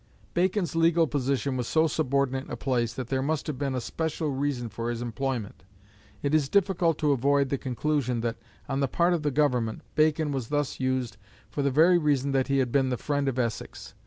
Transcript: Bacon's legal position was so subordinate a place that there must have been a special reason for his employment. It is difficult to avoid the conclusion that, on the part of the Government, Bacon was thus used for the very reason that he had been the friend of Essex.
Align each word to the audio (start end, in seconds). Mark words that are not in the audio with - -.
Bacon's 0.33 0.75
legal 0.75 1.05
position 1.05 1.57
was 1.57 1.67
so 1.67 1.85
subordinate 1.85 2.49
a 2.49 2.57
place 2.57 2.91
that 2.95 3.09
there 3.09 3.21
must 3.21 3.45
have 3.45 3.59
been 3.59 3.75
a 3.75 3.79
special 3.79 4.31
reason 4.31 4.67
for 4.67 4.89
his 4.89 4.99
employment. 4.99 5.61
It 6.23 6.33
is 6.33 6.49
difficult 6.49 6.97
to 6.97 7.11
avoid 7.11 7.49
the 7.49 7.59
conclusion 7.59 8.21
that, 8.21 8.37
on 8.67 8.79
the 8.79 8.87
part 8.87 9.13
of 9.13 9.21
the 9.21 9.29
Government, 9.29 9.83
Bacon 9.93 10.31
was 10.31 10.47
thus 10.47 10.79
used 10.79 11.17
for 11.51 11.61
the 11.61 11.69
very 11.69 11.99
reason 11.99 12.31
that 12.31 12.47
he 12.47 12.57
had 12.57 12.71
been 12.71 12.89
the 12.89 12.97
friend 12.97 13.27
of 13.27 13.37
Essex. 13.37 13.93